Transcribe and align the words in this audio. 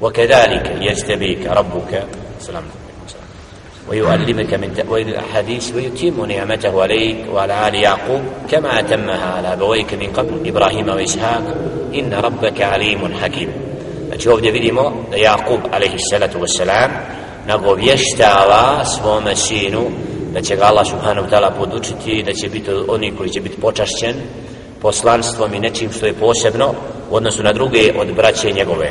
وكذلك 0.00 0.76
يجتبيك 0.80 1.46
ربك 1.46 2.04
سلام 2.40 2.62
ويؤلمك 3.88 4.54
من 4.54 4.74
تأويل 4.74 5.08
الأحاديث 5.08 5.74
ويتم 5.74 6.24
نعمته 6.24 6.82
عليك 6.82 7.16
وعلى 7.32 7.68
آل 7.68 7.74
يعقوب 7.74 8.22
كما 8.50 8.78
أتمها 8.80 9.34
على 9.36 9.52
أبويك 9.52 9.94
من 9.94 10.06
قبل 10.06 10.48
إبراهيم 10.48 10.88
وإسحاق 10.88 11.44
إن 11.94 12.14
ربك 12.14 12.62
عليم 12.62 13.14
حكيم 13.22 13.50
Znači 14.06 14.28
ovdje 14.28 14.50
vidimo 14.52 14.92
da 15.10 15.16
Jakub 15.16 15.60
alaihissalatu 15.72 16.38
wassalam 16.38 16.90
nagovještava 17.46 18.84
svome 18.84 19.36
sinu 19.36 19.82
da 20.32 20.42
će 20.42 20.56
ga 20.56 20.64
Allah 20.64 20.86
subhanahu 20.86 21.28
ta'ala 21.28 21.50
podučiti 21.58 22.22
da 22.22 22.32
će 22.32 22.48
biti 22.48 22.70
oni 22.88 23.12
koji 23.16 23.30
će 23.30 23.40
biti 23.40 23.60
počašćen 23.60 24.14
poslanstvom 24.82 25.54
i 25.54 25.60
nečim 25.60 25.92
što 25.92 26.06
je 26.06 26.12
posebno 26.12 26.74
u 27.10 27.16
odnosu 27.16 27.42
na 27.42 27.52
druge 27.52 27.92
od 27.98 28.14
braće 28.14 28.52
njegove 28.52 28.90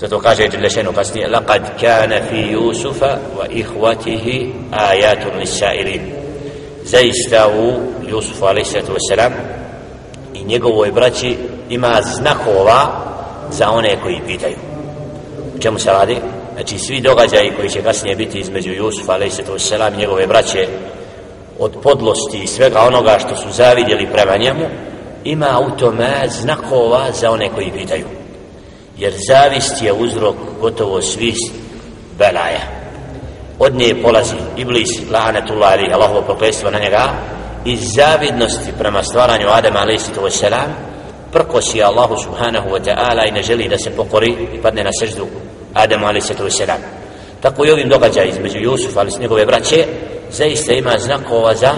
zato 0.00 0.18
kaže 0.18 0.48
Đelešenu 0.48 0.92
kasnije 0.92 1.28
laqad 1.28 1.62
kana 1.80 2.20
fi 2.30 2.56
Yusufa 2.56 3.18
wa 3.38 3.46
ihwatihi 3.50 4.52
ayatun 4.72 5.38
lisairin 5.38 6.00
zaista 6.84 7.48
u 7.48 7.72
Jusufu 8.10 8.46
a.s. 8.46 8.74
i 10.34 10.44
njegovoj 10.44 10.92
braći 10.92 11.36
ima 11.70 12.00
znakova 12.02 13.04
za 13.50 13.70
one 13.70 13.96
koji 14.02 14.20
pitaju 14.26 14.56
u 15.56 15.58
čemu 15.58 15.78
se 15.78 15.90
radi 15.90 16.16
znači 16.54 16.78
svi 16.78 17.00
događaji 17.00 17.52
koji 17.56 17.70
će 17.70 17.82
kasnije 17.82 18.16
biti 18.16 18.38
između 18.38 18.72
Jusufa 18.72 19.12
a.s. 19.12 19.38
i 19.94 19.98
njegove 19.98 20.26
braće 20.26 20.68
od 21.58 21.76
podlosti 21.82 22.38
i 22.42 22.46
svega 22.46 22.80
onoga 22.80 23.18
što 23.18 23.36
su 23.36 23.50
zavidjeli 23.50 24.08
prema 24.12 24.36
njemu 24.36 24.64
ima 25.24 25.60
u 25.66 25.78
tome 25.78 26.28
znakova 26.28 27.12
za 27.12 27.30
one 27.30 27.48
koji 27.54 27.72
pitaju 27.72 28.19
jer 29.00 29.12
zavist 29.28 29.82
je 29.82 29.92
uzrok 29.92 30.36
gotovo 30.60 31.02
svih 31.02 31.36
belaja. 32.18 32.60
Od 33.58 33.74
nje 33.74 34.02
polazi 34.02 34.34
Iblis 34.56 34.90
lahanetullah 35.12 35.72
ali 35.72 35.92
Allahovo 35.92 36.22
prokletstvo 36.22 36.70
na 36.70 36.78
njega 36.78 37.12
iz 37.64 37.80
zavidnosti 37.94 38.72
prema 38.78 39.02
stvaranju 39.02 39.48
Adama 39.48 39.80
alaihissalatu 39.80 40.20
wassalam 40.20 40.68
prkosi 41.32 41.82
Allahu 41.82 42.16
subhanahu 42.16 42.68
wa 42.70 42.80
ta'ala 42.84 43.28
i 43.28 43.32
ne 43.32 43.42
želi 43.42 43.68
da 43.68 43.78
se 43.78 43.90
pokori 43.90 44.36
i 44.54 44.62
padne 44.62 44.84
na 44.84 44.90
seždu 45.00 45.26
Adamu 45.74 46.06
alaihissalatu 46.06 46.44
wassalam 46.44 46.80
tako 47.40 47.66
i 47.66 47.70
ovim 47.70 47.88
događaj 47.88 48.28
između 48.28 48.58
Jusufa 48.58 49.00
ali 49.00 49.10
s 49.10 49.18
njegove 49.18 49.46
braće 49.46 49.86
zaista 50.30 50.72
ima 50.72 50.98
znakova 50.98 51.54
za 51.54 51.74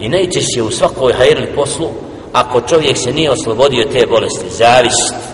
i 0.00 0.08
najčešće 0.08 0.62
u 0.62 0.70
svakoj 0.70 1.12
hajrli 1.12 1.46
poslu 1.54 1.88
ako 2.32 2.60
čovjek 2.60 2.96
se 2.98 3.12
nije 3.12 3.30
oslobodio 3.30 3.84
te 3.92 4.06
bolesti 4.06 4.50
zavist 4.50 5.31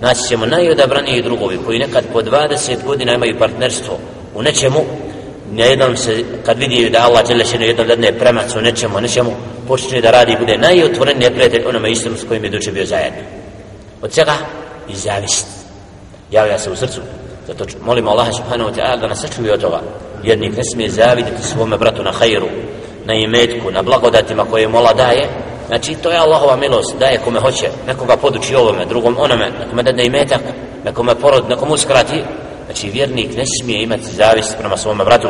naći 0.00 0.28
ćemo 0.28 0.46
najodabraniji 0.46 1.22
drugovi 1.22 1.58
koji 1.66 1.78
nekad 1.78 2.04
po 2.12 2.20
20 2.20 2.84
godina 2.86 3.14
imaju 3.14 3.38
partnerstvo 3.38 3.98
u 4.34 4.42
nečemu. 4.42 4.80
Jednom 5.54 5.96
se 5.96 6.24
kad 6.46 6.58
vidi 6.58 6.90
da 6.90 7.04
Allah 7.04 7.26
žele 7.28 7.44
še 7.44 7.58
jednom 7.60 7.86
dadne 7.86 8.12
premac 8.12 8.54
u 8.56 8.60
nečemu 8.60 9.00
nečemu 9.00 9.32
počne 9.68 10.00
da 10.00 10.10
radi 10.10 10.36
bude 10.38 10.58
najotvoren 10.58 11.18
neprijatelj 11.18 11.66
onome 11.66 11.90
istom 11.90 12.16
s 12.16 12.24
kojim 12.28 12.44
je 12.44 12.50
duče 12.50 12.72
bio 12.72 12.86
zajedno. 12.86 13.20
Od 14.02 14.14
čega 14.14 14.34
i 14.88 14.94
zavist. 14.94 15.46
Javlja 16.30 16.58
se 16.58 16.70
u 16.70 16.76
srcu. 16.76 17.00
Zato 17.46 17.64
molimo 17.84 18.10
Allah 18.10 18.26
subhanahu 18.36 18.70
wa 18.70 18.74
ta'ala 18.74 19.00
da 19.00 19.06
nas 19.06 19.20
sačuvi 19.20 19.50
od 19.50 19.60
toga. 19.60 19.80
Jednik 20.24 20.56
ne 20.56 20.64
smije 20.64 20.90
zaviditi 20.90 21.42
svome 21.42 21.78
bratu 21.78 22.02
na 22.02 22.12
hajru 22.12 22.48
na 23.06 23.14
imetku, 23.14 23.70
na 23.70 23.82
blagodatima 23.82 24.44
koje 24.50 24.68
mola 24.68 24.92
daje 24.92 25.28
Znači, 25.67 25.95
to 25.95 26.11
je 26.11 26.17
Allahova 26.17 26.55
milost, 26.55 26.95
daje 26.99 27.17
kome 27.17 27.39
hoće, 27.39 27.69
nekoga 27.87 28.17
poduči 28.17 28.55
ovome, 28.55 28.85
drugom 28.85 29.15
onome, 29.19 29.51
nekome 29.59 29.83
da 29.83 29.91
ne 29.91 30.05
imetak, 30.05 30.41
nekome 30.85 31.15
porod, 31.15 31.49
nekomu 31.49 31.73
uskrati. 31.73 32.23
Znači, 32.65 32.89
vjernik 32.89 33.37
ne 33.37 33.43
smije 33.45 33.83
imati 33.83 34.15
zavist 34.15 34.57
prema 34.59 34.77
svome 34.77 35.05
bratu. 35.05 35.27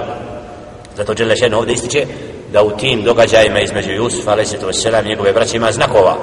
Zato 0.98 1.14
Đele 1.14 1.36
Šen 1.36 1.54
ovdje 1.54 1.74
ističe 1.74 2.06
da 2.54 2.64
u 2.64 2.72
tim 2.72 3.04
događajima 3.04 3.60
između 3.60 3.92
Jusufa, 3.92 4.32
ali 4.32 4.46
se 4.46 4.58
to 4.58 4.74
selam, 4.74 5.06
njegove 5.06 5.34
braće 5.34 5.58
ima 5.58 5.72
znakova. 5.72 6.16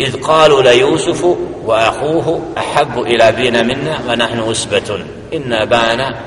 إذ 0.00 0.20
قالوا 0.20 0.62
ليوسف 0.62 1.24
وأخوه 1.64 2.42
أحب 2.58 2.98
إلى 2.98 3.32
بينا 3.32 3.62
منا 3.62 4.00
ونحن 4.08 4.50
أسبة 4.50 4.98
إن 5.34 5.52
أبانا 5.52 6.20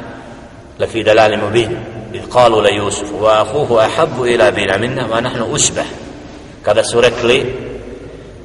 لفي 0.79 1.03
دلال 1.03 1.39
مبين 1.45 1.83
إذ 2.13 2.25
قالوا 2.29 2.61
ليوسف 2.61 3.13
وأخوه 3.13 3.85
أحب 3.85 4.23
إلى 4.23 4.51
بينا 4.51 4.77
منا 4.77 5.07
ونحن 5.11 5.55
أسبة 5.55 5.83
kada 6.62 6.84
su 6.84 7.00
rekli 7.00 7.54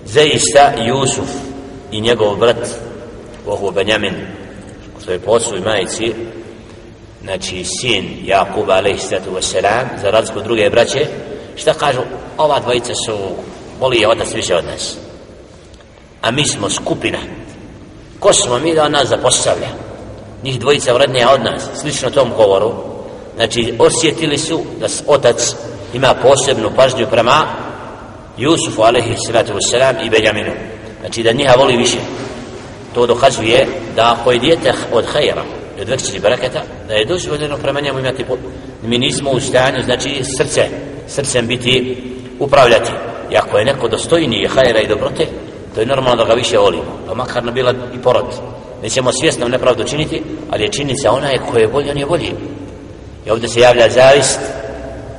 zaista 0.06 0.74
Jusuf 0.88 1.30
i 1.92 2.02
njegov 2.02 2.36
brat 2.36 2.68
Ohu 3.48 3.72
Benjamin 3.72 4.14
što 5.02 5.12
je 5.12 5.20
po 5.20 5.40
majici 5.66 6.14
znači 7.24 7.64
sin 7.64 8.20
Jakuba 8.26 8.74
alaihissalatu 8.74 9.32
wasalam 9.32 9.86
za 10.02 10.10
razliku 10.12 10.42
druge 10.42 10.70
braće 10.70 11.08
šta 11.56 11.74
kažu? 11.74 12.00
Ova 12.38 12.60
dvojica 12.60 12.94
su 13.06 13.18
voli 13.80 13.98
je 13.98 14.08
od 14.08 14.18
nas 14.18 14.34
više 14.34 14.56
od 14.56 14.66
nas. 14.66 14.98
A 16.22 16.32
mi 16.32 16.48
smo 16.48 16.70
skupina. 16.70 17.18
Ko 18.20 18.34
smo 18.34 18.60
mi 18.60 18.74
da 18.74 18.84
on 18.84 18.92
nas 18.92 19.08
zapostavlja? 19.08 19.68
Njih 20.44 20.60
dvojica 20.60 20.94
vrednija 20.94 21.34
od 21.34 21.42
nas 21.42 21.64
slično 21.82 22.10
tom 22.10 22.32
govoru. 22.38 22.74
Znači 23.36 23.74
osjetili 23.80 24.38
su 24.38 24.62
da 24.80 24.88
otac 25.08 25.56
ima 25.94 26.16
posebnu 26.22 26.72
pažnju 26.76 27.08
prema 27.12 27.48
Jusufu 28.38 28.82
alaihi 28.84 29.16
salatu 29.28 29.54
wassalam 29.54 30.06
i 30.06 30.10
Benjaminu. 30.10 30.52
Znači 31.00 31.24
da 31.24 31.32
njiha 31.32 31.54
voli 31.58 31.78
više. 31.78 31.98
To 32.94 33.08
dokazuje 33.08 33.68
da 33.96 34.16
ako 34.20 34.32
je 34.32 34.40
dijete 34.40 34.74
od 34.92 35.06
hajera 35.06 35.44
i 35.78 35.82
od 35.82 35.90
većini 35.90 36.20
baraketa 36.20 36.62
da 36.88 36.94
je 36.94 37.06
dozvoljeno 37.06 37.58
prema 37.58 37.82
njemu 37.82 38.00
imati 38.00 38.24
pot 38.24 38.40
mi 38.84 38.98
nismo 38.98 39.32
u 39.32 39.40
stanju 39.40 39.84
znači 39.84 40.24
srce 40.38 40.62
srcem 41.08 41.48
biti 41.48 41.98
upravljati. 42.40 42.92
I 43.32 43.38
ako 43.38 43.58
je 43.58 43.66
neko 43.66 43.88
dostojniji 43.88 44.48
hajera 44.48 44.80
i 44.80 44.88
dobrote 44.88 45.28
to 45.76 45.82
je 45.82 45.88
normalno 45.88 46.24
da 46.24 46.30
ga 46.30 46.34
više 46.34 46.58
volimo 46.58 47.00
pa 47.08 47.14
makar 47.14 47.44
ne 47.44 47.52
bila 47.52 47.74
i 47.96 47.98
porod. 47.98 48.26
Nećemo 48.84 49.12
svjesno 49.12 49.48
nepravdu 49.48 49.84
činiti 49.84 50.24
ali 50.52 50.64
je 50.64 50.72
činjenica 50.72 51.12
ona 51.12 51.28
je 51.28 51.42
koje 51.52 51.62
je 51.62 51.68
bolji 51.68 51.92
on 51.92 51.98
je 51.98 52.06
bolji. 52.06 52.32
I 53.26 53.30
ovdje 53.30 53.50
se 53.50 53.60
javlja 53.60 53.90
zavist 53.90 54.40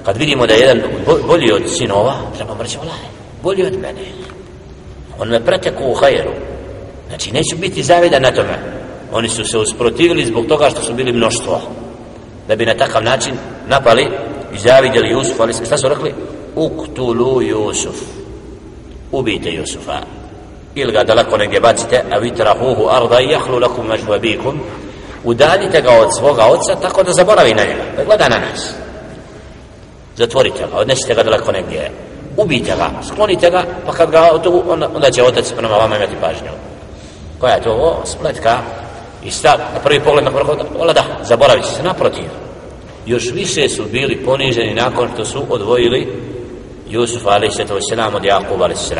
kad 0.08 0.16
vidimo 0.16 0.46
da 0.46 0.54
je 0.54 0.60
jedan 0.60 0.82
bolji 1.26 1.52
od 1.52 1.62
sinova 1.78 2.14
treba 2.36 2.54
mu 2.54 2.62
reći 2.62 2.78
bolji 3.42 3.66
od 3.66 3.72
mene. 3.72 4.00
On 5.18 5.28
me 5.28 5.44
preteku 5.44 5.84
u 5.84 5.94
hajeru. 5.94 6.30
Znači 7.08 7.32
neću 7.32 7.56
biti 7.56 7.82
zavidan 7.82 8.22
na 8.22 8.30
tome. 8.30 8.58
Oni 9.12 9.28
su 9.28 9.44
se 9.44 9.58
usprotivili 9.58 10.26
zbog 10.26 10.46
toga 10.46 10.70
što 10.70 10.82
su 10.82 10.94
bili 10.94 11.12
mnoštvo. 11.12 11.60
Da 12.48 12.56
bi 12.56 12.66
na 12.66 12.74
takav 12.74 13.04
način 13.04 13.34
napali 13.66 14.08
i 14.54 14.58
zavidjeli 14.58 15.10
Jusuf 15.10 15.40
ali 15.40 15.52
šta 15.52 15.78
su 15.78 15.88
rekli? 15.88 16.14
Uktulu 16.56 17.42
Jusuf. 17.42 17.96
Ubijte 19.12 19.50
Jusufa. 19.50 19.98
Ili 20.74 20.92
ga 20.92 21.04
daleko 21.04 21.36
negdje 21.36 21.60
bacite 21.60 22.02
a 22.10 22.18
vitrahuhu 22.18 22.88
arda 22.90 23.20
i 23.20 23.30
jahlu 23.30 23.58
lakum 23.58 23.86
mažbabikum 23.86 24.60
udaljite 25.24 25.80
ga 25.80 25.90
od 25.90 26.08
svoga 26.18 26.44
oca 26.46 26.80
tako 26.82 27.02
da 27.02 27.12
zaboravi 27.12 27.54
na 27.54 27.62
njega. 27.62 27.82
Da 27.96 28.04
gleda 28.04 28.28
na 28.28 28.38
nas 28.38 28.87
zatvorite 30.18 30.58
ga, 30.58 30.78
odnesite 30.78 31.14
ga 31.14 31.22
daleko 31.22 31.52
negdje, 31.52 31.90
ubijte 32.36 32.76
ga, 32.76 32.90
sklonite 33.08 33.50
ga, 33.50 33.64
pa 33.86 33.92
kad 33.92 34.10
ga 34.10 34.42
tu, 34.42 34.62
onda, 34.68 34.90
onda 34.94 35.10
će 35.10 35.22
otac 35.22 35.52
prema 35.52 35.76
vama 35.76 35.96
imati 35.96 36.16
pažnju. 36.20 36.52
Koja 37.40 37.54
je 37.54 37.62
to? 37.62 37.70
O, 37.70 38.06
spletka. 38.06 38.58
I 39.24 39.30
sta, 39.30 39.56
na 39.74 39.80
prvi 39.80 40.00
pogled 40.00 40.24
na 40.24 40.30
prvi 40.30 40.44
pogled, 40.72 40.94
da, 40.94 41.04
zaboravit 41.22 41.64
se, 41.64 41.82
naprotiv. 41.82 42.24
Još 43.06 43.32
više 43.32 43.68
su 43.68 43.84
bili 43.92 44.24
poniženi 44.24 44.74
nakon 44.74 45.08
što 45.14 45.24
su 45.24 45.42
odvojili 45.48 46.08
Jusuf 46.90 47.26
a.s. 47.26 47.60
od 48.14 48.24
Jakub 48.24 48.62
a.s. 48.62 48.92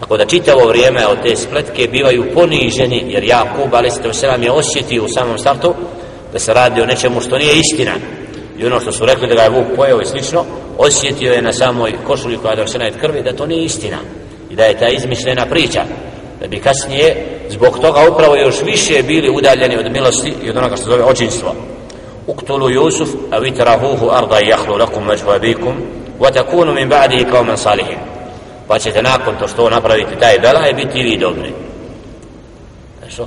Tako 0.00 0.16
da 0.16 0.24
čitavo 0.24 0.68
vrijeme 0.68 1.06
od 1.06 1.22
te 1.22 1.36
spletke 1.36 1.88
bivaju 1.88 2.24
poniženi, 2.34 3.04
jer 3.08 3.24
Jakub 3.24 3.74
a.s. 3.74 4.22
je 4.42 4.52
osjetio 4.52 5.04
u 5.04 5.08
samom 5.08 5.38
startu 5.38 5.74
da 6.32 6.38
se 6.38 6.54
radi 6.54 6.80
o 6.80 6.86
nečemu 6.86 7.20
što 7.20 7.38
nije 7.38 7.54
istina 7.58 7.92
i 8.58 8.66
ono 8.66 8.80
što 8.80 8.92
su 8.92 9.06
rekli 9.06 9.28
da 9.28 9.34
ga 9.34 9.42
je 9.42 9.50
Vuk 9.50 9.66
pojeo 9.76 10.00
i 10.00 10.06
slično, 10.06 10.44
osjetio 10.78 11.32
je 11.32 11.42
na 11.42 11.52
samoj 11.52 11.92
košulji 12.06 12.36
koja 12.36 12.50
je 12.50 12.56
došena 12.56 12.86
od 12.86 13.00
krvi 13.00 13.22
da 13.22 13.32
to 13.32 13.46
nije 13.46 13.64
istina 13.64 13.98
i 14.50 14.56
da 14.56 14.64
je 14.64 14.78
ta 14.78 14.88
izmišljena 14.88 15.46
priča 15.46 15.84
da 16.40 16.48
bi 16.48 16.60
kasnije 16.60 17.38
zbog 17.48 17.78
toga 17.78 18.00
upravo 18.12 18.36
još 18.36 18.62
više 18.62 19.02
bili 19.02 19.30
udaljeni 19.30 19.76
od 19.76 19.92
milosti 19.92 20.34
i 20.44 20.50
od 20.50 20.56
onoga 20.56 20.76
što 20.76 20.90
zove 20.90 21.04
očinstvo. 21.04 21.54
Uktulu 22.26 22.70
Jusuf 22.70 23.08
a 23.30 23.38
vitrahuhu 23.38 24.10
arda 24.10 24.40
i 24.40 24.48
jahlu 24.48 24.76
lakum 24.76 25.06
međvabikum 25.06 25.74
wa 26.20 26.32
takunu 26.32 26.74
min 26.74 26.88
ba'dihi 26.88 27.30
kao 27.30 27.44
men 27.44 27.56
salihin. 27.56 27.98
Pa 28.68 28.78
ćete 28.78 29.02
nakon 29.02 29.34
to 29.38 29.48
što 29.48 29.70
napraviti 29.70 30.18
taj 30.20 30.38
bela 30.38 30.68
i 30.68 30.74
biti 30.74 31.02
vi 31.02 31.16
dobri. 31.16 31.52
Što? 33.08 33.26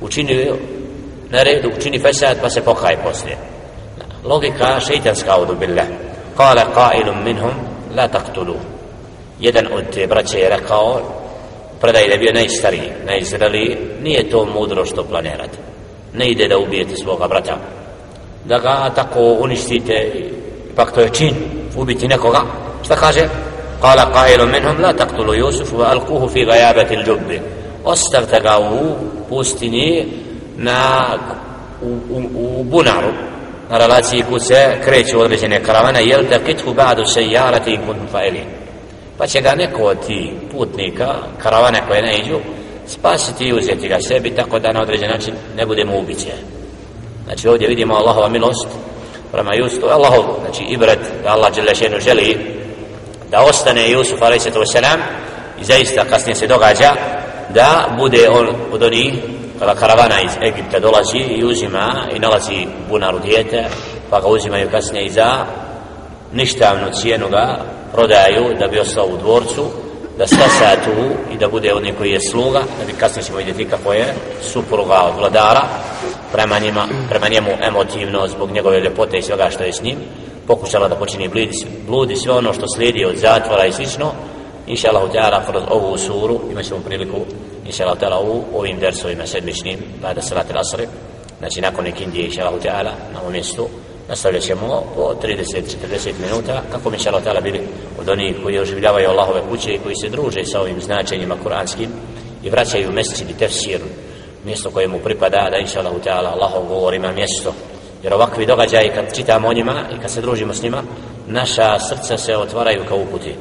Učini 0.00 0.50
na 1.30 1.42
redu 1.42 1.70
učini 1.78 1.98
fesad 1.98 2.36
pa 2.42 2.50
se 2.50 2.64
pokaj 2.64 2.96
poslije. 3.04 3.53
Logika 4.24 4.80
šeitanska 4.80 5.32
audu 5.32 5.54
billah 5.54 5.86
kale 6.36 6.62
qailum 6.74 7.24
minhum 7.24 7.54
la 7.96 8.08
taktulu 8.08 8.56
jedan 9.40 9.66
od 9.72 9.84
te 9.94 10.06
braće 10.06 10.38
je 10.38 10.48
rekao 10.48 11.00
predaj 11.80 12.08
da 12.08 12.16
bio 12.16 12.32
najstariji 12.32 12.90
najzreliji 13.06 13.76
nije 14.02 14.30
to 14.30 14.46
mudro 14.54 14.84
što 14.84 15.04
planirate 15.04 15.58
ne 16.14 16.28
ide 16.28 16.48
da 16.48 16.58
ubijete 16.58 16.96
svoga 16.96 17.28
brata 17.28 17.56
da 18.44 18.58
ga 18.58 18.90
tako 18.94 19.20
uništite 19.20 20.12
pak 20.76 20.92
to 20.92 21.00
je 21.00 21.08
čin 21.08 21.34
ubiti 21.76 22.08
nekoga 22.08 22.40
šta 22.84 22.96
kaže 22.96 23.28
قال 23.84 24.00
قائل 24.00 24.48
منهم 24.48 24.80
لا 24.80 24.92
تقتلوا 24.92 25.34
يوسف 25.34 25.74
وألقوه 25.74 26.26
في 26.26 26.44
غيابة 26.44 26.90
الجب 26.90 27.40
ostavte 27.84 28.40
ga 28.40 28.58
u 28.58 28.96
pustini 29.28 30.06
na 30.56 31.06
u, 31.82 31.88
u, 32.10 32.22
u 32.34 32.64
bunaru 32.64 33.12
na 33.12 33.33
relaciji 33.78 34.22
kud 34.22 34.46
se 34.46 34.76
kreću 34.84 35.20
određene 35.20 35.62
karavane 35.62 36.04
jel 36.04 36.22
da 36.30 36.38
kitku 36.38 36.74
ba'du 36.74 37.06
sejarati 37.14 37.70
in 37.70 37.86
kuntum 37.86 38.06
fa'ilin 38.12 38.44
pa 39.18 39.26
će 39.26 39.40
ga 39.40 39.54
neko 39.54 39.82
od 39.82 40.06
ti 40.06 40.32
putnika 40.52 41.14
karavane 41.42 41.82
koje 41.88 42.02
ne 42.02 42.18
iđu 42.18 42.38
spasiti 42.86 43.44
i 43.44 43.52
uzeti 43.52 43.88
ga 43.88 44.00
sebi 44.00 44.30
tako 44.30 44.58
da 44.58 44.72
na 44.72 44.82
određen 44.82 45.10
način 45.10 45.34
ne 45.56 45.66
budemo 45.66 45.98
ubiće 45.98 46.32
znači 47.24 47.48
ovdje 47.48 47.68
vidimo 47.68 47.94
Allahova 47.94 48.28
milost 48.28 48.68
prema 49.32 49.54
Jusufu 49.54 49.86
Allahov 49.86 50.24
znači 50.44 50.64
ibrat 50.68 50.98
da 51.22 51.30
Allah 51.30 51.54
Đelešenu 51.54 52.00
želi 52.00 52.36
da 53.30 53.40
ostane 53.40 53.90
Jusuf 53.90 54.22
a.s. 54.22 54.46
i 55.60 55.64
zaista 55.64 56.04
kasnije 56.04 56.34
se 56.34 56.46
događa 56.46 56.94
da 57.54 57.96
bude 57.98 58.28
on 58.28 58.48
od 58.72 58.82
onih 58.82 59.14
kada 59.58 59.74
karavana 59.74 60.20
iz 60.20 60.30
Egipta 60.42 60.78
dolazi 60.78 61.18
i 61.18 61.44
uzima 61.44 62.08
i 62.16 62.18
nalazi 62.18 62.66
bunaru 62.90 63.18
dijete 63.18 63.64
pa 64.10 64.20
ga 64.20 64.28
uzimaju 64.28 64.70
kasnije 64.70 65.04
i 65.04 65.10
za 65.10 65.46
ništavnu 66.32 66.86
cijenu 66.92 67.28
ga 67.28 67.58
prodaju 67.92 68.54
da 68.58 68.66
bi 68.68 68.78
ostao 68.78 69.06
u 69.06 69.16
dvorcu 69.16 69.64
da 70.18 70.26
stasa 70.26 70.76
tu 70.84 71.32
i 71.34 71.38
da 71.38 71.48
bude 71.48 71.74
onaj 71.74 71.92
koji 71.92 72.10
je 72.10 72.20
sluga 72.20 72.60
da 72.78 72.86
bi 72.86 72.92
kasnije 72.92 73.24
ćemo 73.24 73.38
vidjeti 73.38 73.64
kako 73.64 73.92
je 73.92 74.14
supruga 74.42 75.02
od 75.08 75.18
vladara 75.18 75.62
prema, 76.32 76.58
njima, 76.58 76.88
prema 77.08 77.28
njemu 77.28 77.50
emotivno 77.62 78.28
zbog 78.28 78.50
njegove 78.50 78.80
ljepote 78.80 79.16
i 79.16 79.22
svega 79.22 79.50
što 79.50 79.64
je 79.64 79.72
s 79.72 79.82
njim 79.82 79.96
pokušala 80.46 80.88
da 80.88 80.96
počini 80.96 81.28
bludi, 81.28 81.66
bludi 81.86 82.16
sve 82.16 82.32
ono 82.32 82.52
što 82.52 82.66
slijedi 82.68 83.04
od 83.04 83.16
zatvora 83.16 83.66
i 83.66 83.72
slično. 83.72 84.12
Inša 84.66 84.88
Allah 84.88 85.46
kroz 85.46 85.62
ovu 85.70 85.98
suru 85.98 86.40
imat 86.50 86.64
ćemo 86.64 86.80
priliku 86.80 87.18
inša 87.66 87.84
Allah 87.84 87.98
ta'ala 87.98 88.20
u 88.20 88.58
ovim 88.58 88.78
dersovima 88.78 89.26
sedmičnim 89.26 89.78
bada 90.02 90.22
salat 90.22 90.46
al-asri 90.50 90.86
znači 91.38 91.60
nakon 91.60 91.86
ikindije 91.86 92.24
inša 92.24 92.46
Allah 92.46 92.60
ta'ala 92.62 92.92
na 93.12 93.20
ovom 93.20 93.32
mjestu 93.32 93.68
nastavljat 94.08 94.42
ćemo 94.42 94.82
po 94.96 95.14
30-40 95.22 96.12
minuta 96.20 96.62
kako 96.72 96.90
mi 96.90 96.96
inša 96.96 97.10
Allah 97.10 97.24
ta'ala 97.24 97.42
bili 97.42 97.60
od 98.00 98.08
onih 98.08 98.36
koji 98.42 98.58
oživljavaju 98.58 99.08
Allahove 99.08 99.40
kuće 99.50 99.74
i 99.74 99.78
koji 99.78 99.96
se 99.96 100.08
druže 100.08 100.44
sa 100.44 100.60
ovim 100.60 100.80
značenjima 100.80 101.36
kuranskim 101.42 101.90
i 102.42 102.50
vraćaju 102.50 102.92
mjeseci 102.92 103.24
i 103.30 103.38
tefsir 103.38 103.80
mjesto 104.44 104.70
koje 104.70 104.88
mu 104.88 104.98
pripada 104.98 105.48
da 105.50 105.58
inša 105.58 105.80
Allah 105.80 105.94
ta'ala 106.04 106.32
Allahov 106.32 106.66
govor 106.68 106.94
ima 106.94 107.12
mjesto. 107.12 107.52
Jer 108.02 108.14
ovakvi 108.14 108.46
događaji 108.46 108.90
kad 108.94 109.16
čitamo 109.16 109.48
o 109.48 109.52
njima 109.52 109.84
i 109.96 110.00
kad 110.00 110.10
se 110.10 110.20
družimo 110.20 110.54
s 110.54 110.62
njima 110.62 110.82
naša 111.26 111.78
srca 111.78 112.18
se 112.18 112.36
otvaraju 112.36 112.84
kao 112.88 112.98
uputi. 112.98 113.34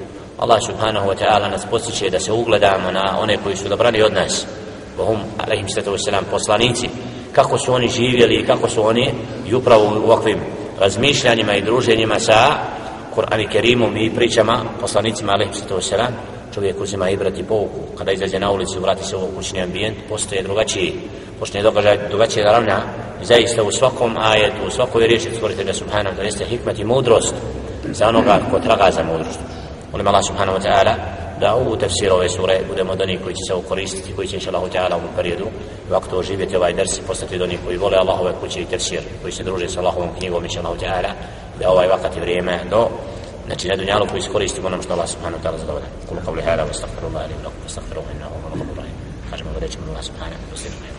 Allah 0.44 0.60
subhanahu 0.60 1.08
wa 1.08 1.16
ta'ala 1.16 1.48
nas 1.48 1.66
postiče 1.66 2.10
da 2.10 2.20
se 2.20 2.32
ugledamo 2.32 2.92
na 2.92 3.20
one 3.20 3.38
koji 3.44 3.56
su 3.56 3.70
dobrani 3.70 4.02
od 4.02 4.14
nas. 4.14 4.46
Bohum 4.98 5.20
alaihim 5.38 5.70
sallatu 5.70 5.92
wasalam 5.92 6.24
poslanici. 6.32 6.90
Kako 7.32 7.58
su 7.58 7.74
oni 7.74 7.88
živjeli 7.88 8.36
i 8.36 8.46
kako 8.46 8.70
su 8.70 8.88
oni 8.88 9.14
i 9.48 9.56
upravo 9.56 9.84
u 9.84 10.04
ovakvim 10.04 10.40
razmišljanjima 10.80 11.56
i 11.56 11.62
druženjima 11.62 12.20
sa 12.20 12.56
Kur'an 13.16 13.42
i 13.42 13.48
Kerimom 13.48 13.98
i 13.98 14.16
pričama 14.16 14.60
poslanicima 14.82 15.32
alaihim 15.32 15.54
sallatu 15.54 15.76
wasalam 15.76 16.12
čovjek 16.54 16.82
uzima 16.82 17.10
i 17.10 17.18
brati 17.18 17.44
pouku. 17.44 17.80
Kada 17.98 18.12
izađe 18.12 18.40
na 18.40 18.52
ulicu 18.52 18.80
vrati 18.80 19.04
se 19.04 19.16
u 19.16 19.28
kućni 19.36 19.62
ambijent 19.62 19.98
postoje 20.10 20.44
drugačiji 20.44 20.94
počne 21.40 21.62
događaj 21.62 21.98
drugačije 22.10 22.46
ravna. 22.46 22.82
Zaista 23.22 23.64
u 23.64 23.72
svakom 23.72 24.18
ajetu 24.18 24.68
u 24.68 24.72
svakoj 24.72 25.08
riječi 25.08 25.30
stvoritelja 25.36 25.74
subhanahu 25.74 26.16
da 26.16 26.24
jeste 26.24 26.46
hikmet 26.46 26.80
i 26.80 26.84
mudrost 26.84 27.36
za 27.92 28.08
onoga 28.08 28.40
ko 28.52 28.60
traga 28.60 28.92
za 28.92 29.04
mudrost 29.04 29.63
molim 29.94 30.08
Allah 30.08 30.24
subhanahu 30.26 30.58
wa 30.58 30.64
ta'ala 30.66 30.94
da 31.40 31.56
u 31.56 31.78
tefsiru 31.78 32.16
ove 32.16 32.30
sure 32.30 32.60
budemo 32.70 32.96
dani 32.96 33.20
koji 33.24 33.36
će 33.36 33.44
se 33.48 33.54
ukoristiti 33.54 34.14
koji 34.16 34.28
će 34.28 34.36
inša 34.36 34.52
ta'ala 34.52 34.96
u 34.96 35.02
ovom 35.02 35.14
periodu 35.16 35.46
vakto 35.90 36.18
oživjeti 36.18 36.56
ovaj 36.56 36.74
ders 36.74 36.98
i 36.98 37.02
postati 37.08 37.38
dani 37.38 37.58
koji 37.66 37.78
vole 37.78 37.98
Allahove 37.98 38.34
kuće 38.42 38.62
i 38.62 38.66
tefsir 38.66 39.02
koji 39.22 39.34
se 39.34 39.44
druže 39.44 39.70
sa 39.70 39.80
Allahovom 39.80 40.10
knjigom 40.18 40.44
inša 40.44 40.62
ta'ala 40.62 41.12
da 41.60 41.70
ovaj 41.70 41.88
vakati 41.88 42.20
vrijeme 42.20 42.60
do 42.70 42.88
znači 43.46 43.68
na 43.68 43.76
dunjalu 43.76 44.06
koji 44.10 44.20
iskoristimo 44.20 44.68
onom 44.68 44.82
što 44.82 44.94
Allah 44.94 45.10
subhanahu 45.10 45.44
wa 45.44 45.48
ta'ala 45.48 45.58
zadovolja. 45.60 45.86
Kulu 46.10 46.22
kavli 46.26 46.42
hada 46.42 46.64
wa 46.64 46.70
astaghfirullah 46.70 47.22
alim 47.24 47.38
lakum 47.44 47.62
astaghfiruhu 47.66 48.08
innahu 48.16 48.34
huwa 48.36 48.48
al-ghafurur 48.52 48.78
rahim. 48.78 48.96
Kažemo 49.32 49.50
wa 49.56 49.60
rećemo 49.60 49.86
Allah 49.90 50.04
subhanahu 50.04 50.42
wa 50.54 50.58
ta'ala 50.58 50.93